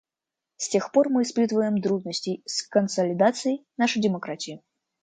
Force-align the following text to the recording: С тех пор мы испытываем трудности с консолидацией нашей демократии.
С 0.57 0.67
тех 0.67 0.91
пор 0.91 1.09
мы 1.09 1.21
испытываем 1.21 1.79
трудности 1.79 2.41
с 2.47 2.63
консолидацией 2.63 3.67
нашей 3.77 4.01
демократии. 4.01 4.63